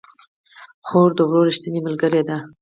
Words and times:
خور 0.87 1.09
د 1.17 1.19
ورور 1.27 1.45
ريښتينې 1.47 1.79
ملګرې 1.87 2.21
ده 2.29 2.37